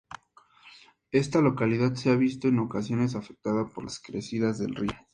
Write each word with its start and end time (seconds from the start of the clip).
Esta 1.11 1.41
localidad 1.41 1.93
se 1.93 2.09
ha 2.09 2.15
visto 2.15 2.47
en 2.47 2.57
ocasiones 2.57 3.13
afectada 3.13 3.67
por 3.67 3.83
las 3.83 3.99
crecidas 3.99 4.57
del 4.57 4.73
río. 4.73 4.89